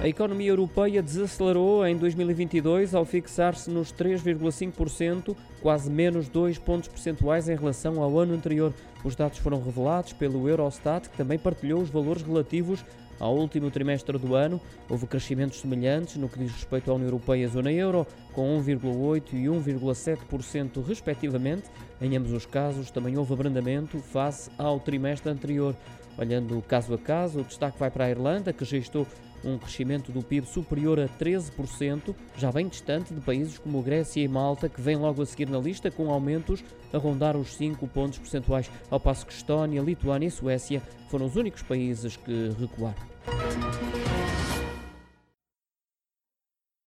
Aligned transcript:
A 0.00 0.06
economia 0.06 0.50
europeia 0.50 1.02
desacelerou 1.02 1.84
em 1.84 1.96
2022 1.96 2.94
ao 2.94 3.04
fixar-se 3.04 3.68
nos 3.68 3.92
3,5%, 3.92 5.36
quase 5.60 5.90
menos 5.90 6.28
2 6.28 6.56
pontos 6.58 6.88
percentuais 6.88 7.48
em 7.48 7.56
relação 7.56 8.00
ao 8.00 8.16
ano 8.16 8.32
anterior. 8.32 8.72
Os 9.02 9.16
dados 9.16 9.38
foram 9.38 9.60
revelados 9.60 10.12
pelo 10.12 10.48
Eurostat, 10.48 11.08
que 11.08 11.16
também 11.16 11.36
partilhou 11.36 11.82
os 11.82 11.90
valores 11.90 12.22
relativos 12.22 12.84
ao 13.18 13.36
último 13.36 13.72
trimestre 13.72 14.16
do 14.16 14.36
ano. 14.36 14.60
Houve 14.88 15.08
crescimentos 15.08 15.60
semelhantes 15.60 16.14
no 16.14 16.28
que 16.28 16.38
diz 16.38 16.52
respeito 16.52 16.92
à 16.92 16.94
União 16.94 17.08
Europeia 17.08 17.42
e 17.42 17.44
à 17.46 17.48
Zona 17.48 17.72
Euro, 17.72 18.06
com 18.32 18.56
1,8% 18.62 19.32
e 19.32 19.46
1,7% 19.46 20.80
respectivamente. 20.86 21.64
Em 22.00 22.16
ambos 22.16 22.32
os 22.32 22.46
casos, 22.46 22.92
também 22.92 23.18
houve 23.18 23.32
abrandamento 23.32 23.98
face 23.98 24.48
ao 24.56 24.78
trimestre 24.78 25.28
anterior. 25.28 25.74
Olhando 26.16 26.62
caso 26.62 26.94
a 26.94 26.98
caso, 26.98 27.40
o 27.40 27.44
destaque 27.44 27.78
vai 27.78 27.90
para 27.90 28.04
a 28.04 28.10
Irlanda, 28.10 28.52
que 28.52 28.64
registrou 28.64 29.06
um 29.44 29.58
crescimento 29.58 30.12
do 30.12 30.22
PIB 30.22 30.46
superior 30.46 30.98
a 30.98 31.08
13%, 31.08 32.14
já 32.36 32.50
bem 32.52 32.68
distante 32.68 33.14
de 33.14 33.20
países 33.20 33.58
como 33.58 33.82
Grécia 33.82 34.22
e 34.22 34.28
Malta, 34.28 34.68
que 34.68 34.80
vêm 34.80 34.96
logo 34.96 35.22
a 35.22 35.26
seguir 35.26 35.48
na 35.48 35.58
lista, 35.58 35.90
com 35.90 36.10
aumentos 36.10 36.64
a 36.92 36.98
rondar 36.98 37.36
os 37.36 37.54
5 37.54 37.86
pontos 37.88 38.18
percentuais, 38.18 38.70
ao 38.90 39.00
passo 39.00 39.26
que 39.26 39.32
Estónia, 39.32 39.82
Lituânia 39.82 40.26
e 40.26 40.30
Suécia 40.30 40.82
foram 41.08 41.26
os 41.26 41.36
únicos 41.36 41.62
países 41.62 42.16
que 42.16 42.52
recuaram. 42.58 43.37